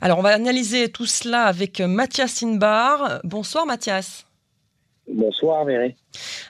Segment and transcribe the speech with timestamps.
[0.00, 3.20] Alors, on va analyser tout cela avec Mathias Inbar.
[3.24, 4.24] Bonsoir, Mathias.
[5.10, 5.96] Bonsoir, Mary.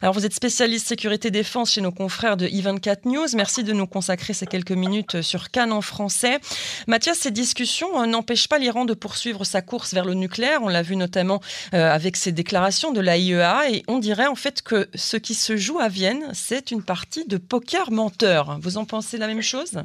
[0.03, 3.27] Alors, vous êtes spécialiste sécurité défense chez nos confrères de i24 News.
[3.37, 6.41] Merci de nous consacrer ces quelques minutes sur Cannes en français.
[6.89, 10.61] Mathias, ces discussions euh, n'empêchent pas l'Iran de poursuivre sa course vers le nucléaire.
[10.63, 11.41] On l'a vu notamment
[11.73, 13.71] euh, avec ces déclarations de l'AIEA.
[13.71, 17.27] Et on dirait en fait que ce qui se joue à Vienne, c'est une partie
[17.27, 18.59] de poker menteur.
[18.61, 19.79] Vous en pensez la même chose?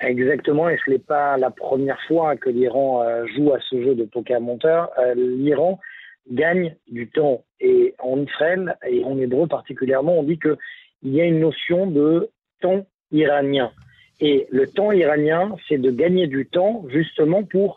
[0.00, 3.94] Exactement, et ce n'est pas la première fois que l'Iran euh, joue à ce jeu
[3.94, 4.90] de poker menteur.
[5.16, 5.80] L'Iran
[6.30, 7.44] gagne du temps.
[7.60, 10.56] Et en Israël, et en hébreu particulièrement, on dit qu'il
[11.04, 12.30] y a une notion de
[12.60, 13.70] temps iranien.
[14.20, 17.76] Et le temps iranien, c'est de gagner du temps justement pour,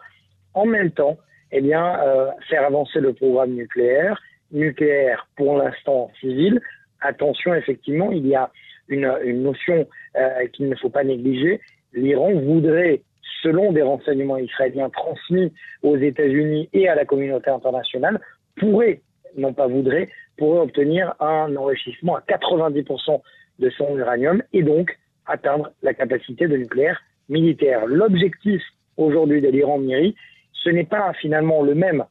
[0.53, 1.17] en même temps,
[1.51, 6.61] eh bien, euh, faire avancer le programme nucléaire, nucléaire pour l'instant civil.
[7.01, 8.51] Attention, effectivement, il y a
[8.87, 9.07] une,
[9.41, 11.61] notion euh, qu'il ne faut pas négliger.
[11.93, 13.01] L'Iran voudrait
[13.41, 15.51] selon des renseignements israéliens transmis
[15.83, 18.19] aux États-Unis et à la communauté internationale,
[18.57, 19.01] pourrait,
[19.37, 23.21] non pas voudrait, pourrait obtenir un enrichissement à 90%
[23.59, 27.85] de son uranium et donc atteindre la capacité de nucléaire militaire.
[27.85, 28.61] L'objectif
[28.97, 30.15] aujourd'hui de l'Iran Miri,
[30.53, 32.03] ce n'est pas finalement le même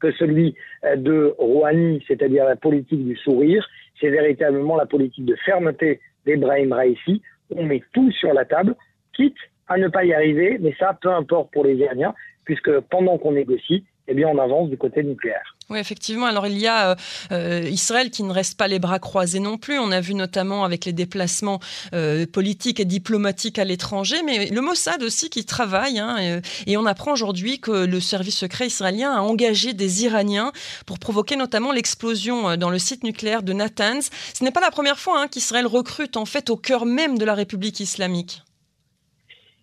[0.00, 3.66] que celui euh, de Rouhani, c'est-à-dire la politique du sourire,
[4.00, 7.22] c'est véritablement la politique de fermeté d'Ebrahim Raisi.
[7.50, 8.74] On met tout sur la table,
[9.14, 9.36] quitte
[9.68, 13.32] à ne pas y arriver, mais ça, peu importe pour les Iraniens, puisque pendant qu'on
[13.32, 15.55] négocie, eh bien, on avance du côté nucléaire.
[15.68, 16.26] Oui, effectivement.
[16.26, 16.94] Alors, il y a euh,
[17.32, 19.80] euh, Israël qui ne reste pas les bras croisés non plus.
[19.80, 21.58] On a vu notamment avec les déplacements
[21.92, 25.98] euh, politiques et diplomatiques à l'étranger, mais le Mossad aussi qui travaille.
[25.98, 30.52] Hein, et, on apprend aujourd'hui que le service secret israélien a engagé des Iraniens
[30.84, 34.10] pour provoquer notamment l'explosion dans le site nucléaire de Natanz.
[34.34, 37.24] Ce n'est pas la première fois hein, qu'Israël recrute en fait au cœur même de
[37.24, 38.42] la République islamique.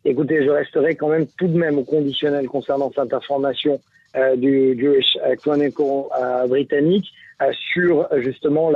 [0.04, 3.80] Écoutez, je resterai quand même tout de même au conditionnel concernant cette information
[4.38, 7.12] du Jewish Chronicle euh, britannique
[7.42, 8.70] euh, sur justement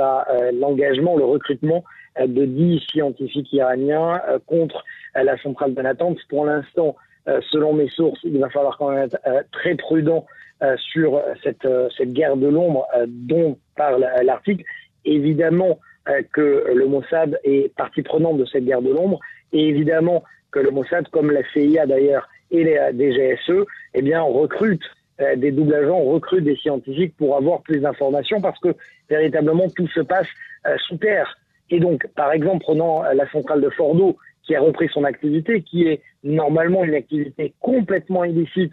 [0.52, 1.84] l'engagement, le recrutement
[2.20, 6.18] de dix scientifiques iraniens contre la centrale de Natanz.
[6.28, 6.96] Pour l'instant,
[7.52, 10.26] selon mes sources, il va falloir quand même être très prudent
[10.78, 14.64] sur cette, cette guerre de l'ombre dont parle l'article.
[15.04, 15.78] Évidemment
[16.32, 19.20] que le Mossad est partie prenante de cette guerre de l'ombre,
[19.52, 23.64] et évidemment que le Mossad, comme la CIA d'ailleurs et les DGSE,
[23.94, 24.97] eh bien, recrute euh,
[25.36, 28.74] des doubles agents, recrutent des scientifiques pour avoir plus d'informations parce que
[29.10, 30.28] véritablement tout se passe
[30.66, 31.38] euh, sous terre.
[31.70, 35.62] Et donc, par exemple, prenant euh, la centrale de Fordo, qui a repris son activité,
[35.62, 38.72] qui est normalement une activité complètement illicite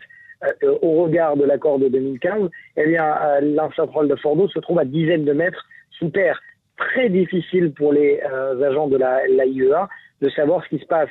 [0.82, 4.86] au regard de l'accord de 2015, eh bien, la centrale de Fordo se trouve à
[4.86, 6.40] dizaines de mètres sous terre.
[6.78, 8.22] Très difficile pour les
[8.64, 9.90] agents de la, l'AIEA
[10.22, 11.10] de savoir ce qui se passe,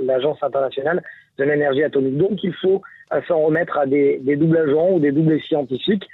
[0.00, 1.02] l'Agence internationale
[1.38, 2.18] de l'énergie atomique.
[2.18, 6.06] Donc, il faut à s'en remettre à des, des doubles agents ou des doubles scientifiques.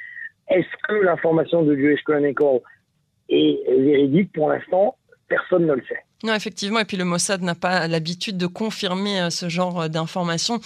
[0.49, 2.61] Est-ce que l'information de Jewish Chronicle
[3.29, 4.33] est véridique?
[4.33, 4.97] Pour l'instant,
[5.29, 6.05] personne ne le sait.
[6.25, 9.89] Non, effectivement, et puis le Mossad n'a pas l'habitude de confirmer euh, ce genre euh,
[9.89, 10.61] d'informations.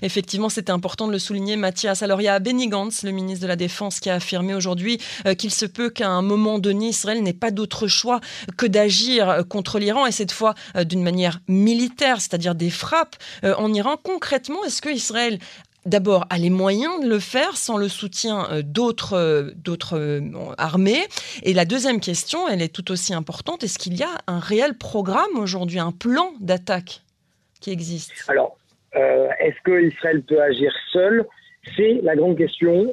[0.00, 2.02] Effectivement, c'était important de le souligner, Mathias.
[2.02, 4.98] Alors, il y a Benny Gantz, le ministre de la Défense, qui a affirmé aujourd'hui
[5.26, 8.20] euh, qu'il se peut qu'à un moment donné, Israël n'ait pas d'autre choix
[8.56, 10.54] que d'agir contre l'Iran, et cette fois
[10.86, 13.96] d'une manière militaire, c'est-à-dire des frappes en Iran.
[14.02, 15.38] Concrètement, est-ce que Israël
[15.86, 19.50] d'abord a les moyens de le faire sans le soutien euh, d'autres euh,
[19.92, 20.20] euh,
[20.58, 21.02] armées.
[21.42, 24.74] Et la deuxième question, elle est tout aussi importante, est-ce qu'il y a un réel
[24.74, 27.02] programme aujourd'hui, un plan d'attaque
[27.60, 28.12] qui existe?
[28.28, 28.56] Alors,
[28.94, 31.24] est-ce que Israël peut agir seul?
[31.76, 32.92] C'est la grande question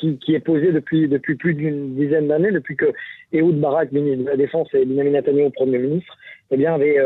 [0.00, 2.92] qui, est posée depuis, plus d'une dizaine d'années, depuis que
[3.32, 6.16] Ehud Barak, ministre de la Défense, et Benjamin Netanyahu, Premier ministre,
[6.50, 6.96] eh avait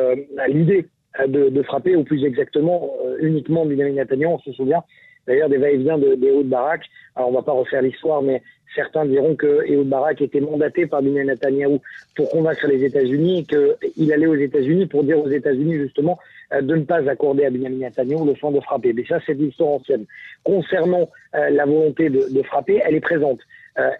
[0.48, 0.86] l'idée
[1.26, 4.34] de, de, frapper, ou plus exactement euh, uniquement Benjamin Netanyahu.
[4.34, 4.82] On se souvient
[5.26, 6.82] d'ailleurs des va-et-vient de, de Barak.
[7.14, 8.42] Alors on va pas refaire l'histoire, mais
[8.74, 11.78] certains diront que Ehud Barak était mandaté par Benjamin Netanyahu
[12.16, 16.18] pour convaincre les États-Unis et qu'il allait aux États-Unis pour dire aux États-Unis justement
[16.52, 18.92] euh, de ne pas accorder à Benjamin Netanyahu le soin de frapper.
[18.92, 20.06] Mais ça, c'est l'histoire ancienne.
[20.44, 23.40] Concernant euh, la volonté de, de, frapper, elle est présente.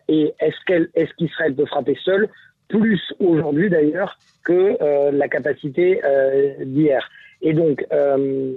[0.08, 2.28] et est-ce qu'Israël peut frapper seul?
[2.69, 7.08] Plus aujourd'hui d'ailleurs que euh, la capacité euh, d'hier.
[7.42, 8.52] Et donc, euh,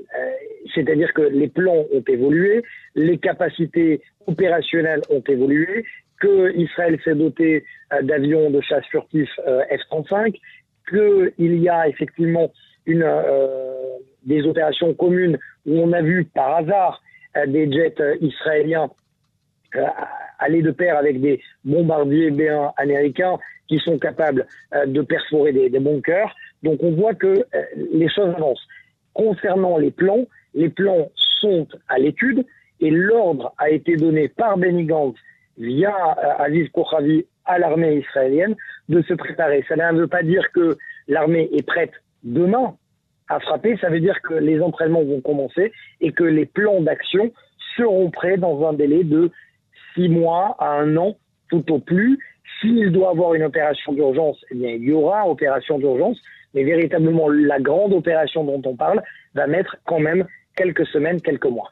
[0.75, 2.61] c'est-à-dire que les plans ont évolué,
[2.95, 5.85] les capacités opérationnelles ont évolué,
[6.19, 7.63] que Israël s'est doté
[8.01, 10.39] d'avions de chasse furtifs F-35,
[10.89, 12.51] qu'il y a effectivement
[12.85, 13.05] une,
[14.23, 17.01] des opérations communes où on a vu par hasard
[17.47, 18.89] des jets israéliens
[20.39, 23.37] aller de pair avec des bombardiers B-1 américains
[23.67, 26.35] qui sont capables euh, de perforer des, bunkers.
[26.63, 28.65] Donc on voit que euh, les choses avancent.
[29.13, 32.45] Concernant les plans, les plans sont à l'étude
[32.79, 35.17] et l'ordre a été donné par Benny Gantz
[35.57, 38.55] via euh, Aziz Kochavi à l'armée israélienne
[38.89, 39.63] de se préparer.
[39.67, 40.77] Ça ne veut pas dire que
[41.07, 41.93] l'armée est prête
[42.23, 42.75] demain
[43.29, 45.71] à frapper, ça veut dire que les entraînements vont commencer
[46.01, 47.31] et que les plans d'action
[47.75, 49.31] seront prêts dans un délai de
[49.93, 51.15] six mois à un an
[51.49, 52.19] tout au plus.
[52.59, 56.19] S'il doit avoir une opération d'urgence, eh bien, il y aura opération d'urgence,
[56.53, 59.01] mais véritablement la grande opération dont on parle
[59.33, 61.71] va mettre quand même quelques semaines, quelques mois.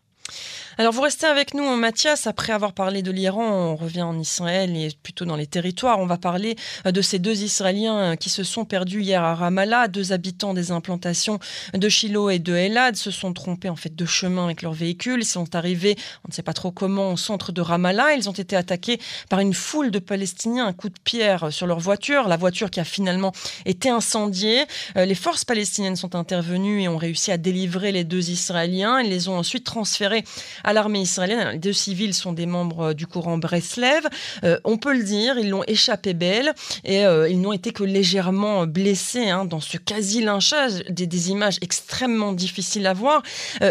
[0.77, 2.27] Alors vous restez avec nous, Mathias.
[2.27, 5.99] Après avoir parlé de l'Iran, on revient en Israël et plutôt dans les territoires.
[5.99, 9.35] On va parler euh, de ces deux Israéliens euh, qui se sont perdus hier à
[9.35, 9.89] Ramallah.
[9.89, 11.39] Deux habitants des implantations
[11.73, 15.19] de Shiloh et de Elad se sont trompés en fait de chemin avec leur véhicule.
[15.21, 18.13] Ils sont arrivés, on ne sait pas trop comment, au centre de Ramallah.
[18.15, 18.97] Ils ont été attaqués
[19.29, 22.29] par une foule de Palestiniens, un coup de pierre sur leur voiture.
[22.29, 23.33] La voiture qui a finalement
[23.65, 24.63] été incendiée.
[24.95, 29.01] Euh, les forces palestiniennes sont intervenues et ont réussi à délivrer les deux Israéliens.
[29.01, 30.23] Ils les ont ensuite transférés
[30.63, 31.49] à l'armée israélienne.
[31.53, 34.07] Les deux civils sont des membres euh, du courant Breslev.
[34.43, 36.53] Euh, on peut le dire, ils l'ont échappé belle
[36.83, 42.33] et euh, ils n'ont été que légèrement blessés hein, dans ce quasi-lynchage, des, images extrêmement
[42.33, 43.21] difficiles à voir.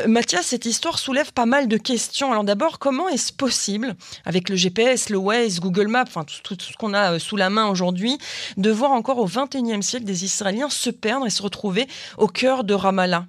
[0.07, 2.31] Mathias, cette histoire soulève pas mal de questions.
[2.31, 6.65] Alors d'abord, comment est-ce possible, avec le GPS, le Waze, Google Maps, enfin tout, tout
[6.65, 8.19] ce qu'on a sous la main aujourd'hui,
[8.57, 11.89] de voir encore au XXIe siècle des Israéliens se perdre et se retrouver
[12.19, 13.27] au cœur de Ramallah?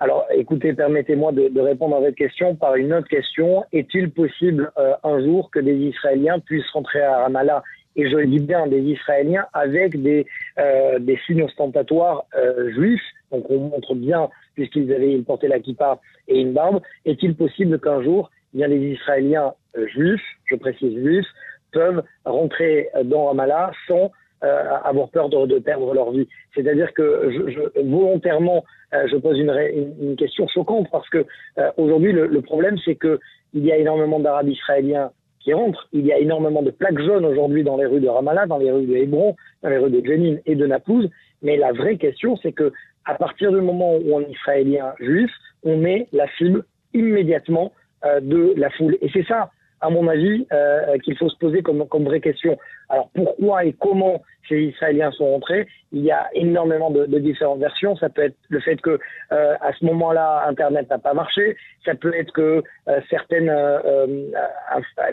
[0.00, 3.64] Alors, écoutez, permettez-moi de, répondre à votre question par une autre question.
[3.72, 7.64] Est-il possible euh, un jour que des Israéliens puissent rentrer à Ramallah?
[7.96, 10.24] Et je dis bien des Israéliens avec des,
[10.60, 13.02] euh, des signes ostentatoires euh, juifs,
[13.32, 15.98] donc on montre bien, puisqu'ils avaient ils portaient la kippa
[16.28, 19.52] et une barbe, est-il possible qu'un jour, bien des Israéliens
[19.94, 21.26] juifs, je précise juifs,
[21.72, 24.12] peuvent rentrer dans Ramallah sans
[24.42, 26.28] avoir peur de, de, perdre leur vie.
[26.54, 28.64] C'est-à-dire que je, je, volontairement
[28.94, 29.50] euh, je pose une,
[30.00, 31.26] une, question choquante parce que
[31.58, 33.20] euh, aujourd'hui le, le, problème c'est que
[33.52, 37.26] il y a énormément d'Arabes israéliens qui rentrent, il y a énormément de plaques jaunes
[37.26, 40.04] aujourd'hui dans les rues de Ramallah, dans les rues de Hébron, dans les rues de
[40.04, 41.10] Jenin et de Naplouse,
[41.42, 42.72] mais la vraie question c'est que
[43.04, 45.30] à partir du moment où on est israélien juif,
[45.64, 46.64] on est la cible
[46.94, 47.72] immédiatement
[48.04, 48.96] euh, de la foule.
[49.02, 49.50] Et c'est ça
[49.80, 52.58] à mon avis, euh, qu'il faut se poser comme, comme vraie question.
[52.88, 57.60] Alors pourquoi et comment ces Israéliens sont rentrés Il y a énormément de, de, différentes
[57.60, 57.96] versions.
[57.96, 58.98] Ça peut être le fait que
[59.32, 61.56] euh, à ce moment-là, Internet n'a pas marché.
[61.84, 64.30] Ça peut être que euh, certaines euh, euh,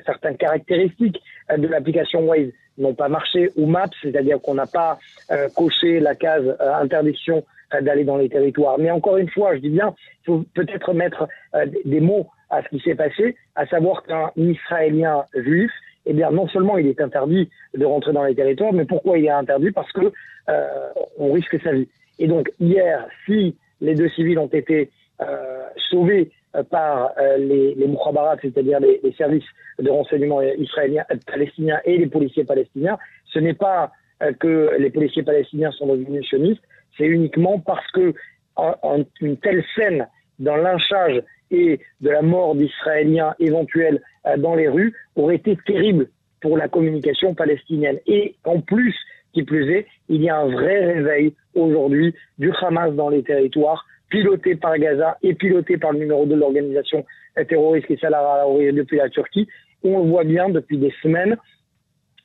[0.05, 1.21] certaines caractéristiques
[1.55, 4.97] de l'application Waze n'ont pas marché ou Maps, c'est-à-dire qu'on n'a pas
[5.55, 7.45] coché la case interdiction
[7.81, 8.77] d'aller dans les territoires.
[8.77, 11.27] Mais encore une fois, je dis bien, il faut peut-être mettre
[11.85, 15.71] des mots à ce qui s'est passé, à savoir qu'un Israélien juif,
[16.05, 19.25] eh bien, non seulement il est interdit de rentrer dans les territoires, mais pourquoi il
[19.25, 19.71] est interdit?
[19.71, 20.11] Parce que
[20.49, 20.67] euh,
[21.17, 21.87] on risque sa vie.
[22.19, 24.91] Et donc hier, si les deux civils ont été
[25.21, 27.97] euh, sauvés euh, par les, les
[28.41, 29.45] c'est-à-dire les, services
[29.79, 33.91] de renseignement israéliens, palestiniens et les policiers palestiniens, ce n'est pas
[34.39, 36.61] que les policiers palestiniens sont devenus sionistes,
[36.97, 38.13] c'est uniquement parce que
[39.19, 40.07] une telle scène
[40.39, 46.07] dans lynchage et de la mort d'Israéliens éventuels euh, dans les rues aurait été terrible
[46.41, 47.99] pour la communication palestinienne.
[48.07, 48.95] Et en plus,
[49.33, 53.85] qui plus est, il y a un vrai réveil aujourd'hui du Hamas dans les territoires,
[54.09, 57.05] piloté par Gaza et piloté par le numéro 2 de l'organisation
[57.49, 59.47] terroriste qui Salah depuis la Turquie.
[59.83, 61.35] On le voit bien depuis des semaines,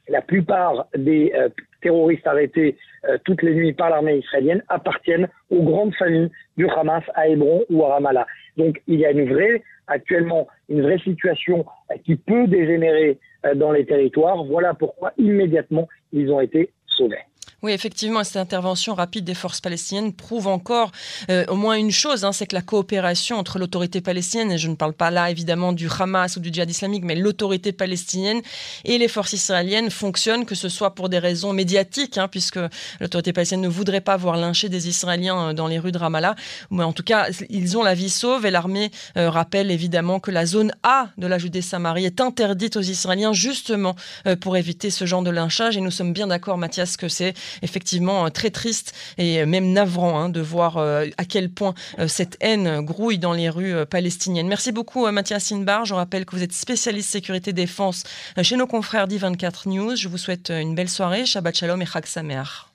[0.09, 1.49] la plupart des euh,
[1.83, 2.77] terroristes arrêtés
[3.09, 7.65] euh, toutes les nuits par l'armée israélienne appartiennent aux grandes familles du Hamas à Hébron
[7.71, 8.27] ou à Ramallah.
[8.61, 13.19] Donc il y a une vraie, actuellement, une vraie situation euh, qui peut dégénérer
[13.57, 14.45] dans les territoires.
[14.45, 17.25] Voilà pourquoi immédiatement ils ont été sauvés.
[17.63, 20.93] Oui, effectivement, cette intervention rapide des forces palestiniennes prouve encore
[21.29, 24.69] euh, au moins une chose, hein, c'est que la coopération entre l'autorité palestinienne, et je
[24.69, 28.41] ne parle pas là évidemment du Hamas ou du djihad islamique, mais l'autorité palestinienne
[28.85, 32.59] et les forces israéliennes fonctionnent, que ce soit pour des raisons médiatiques, hein, puisque
[32.99, 36.37] l'autorité palestinienne ne voudrait pas voir lyncher des Israéliens euh, dans les rues de Ramallah,
[36.71, 40.31] mais en tout cas, ils ont la vie sauve et l'armée euh, rappelle évidemment que
[40.31, 45.05] la zone A de la Judée-Samarie est interdite aux Israéliens justement euh, pour éviter ce
[45.05, 45.77] genre de lynchage.
[45.77, 50.19] Et nous sommes bien d'accord, Mathias, que c'est effectivement euh, très triste et même navrant
[50.19, 54.49] hein, de voir euh, à quel point euh, cette haine grouille dans les rues palestiniennes.
[54.49, 55.85] Merci beaucoup Mathias Inbar.
[55.85, 58.05] Je rappelle que vous êtes spécialiste sécurité défense
[58.43, 59.97] chez nos confrères d'I24 News.
[59.97, 61.27] Je vous souhaite une belle soirée.
[61.27, 62.67] Shabbat Shalom et Chag Sameach.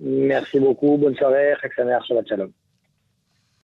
[0.00, 0.96] Merci beaucoup.
[0.96, 1.54] Bonne soirée.
[1.60, 2.06] Chag Sameach.
[2.06, 2.50] Shabbat Shalom.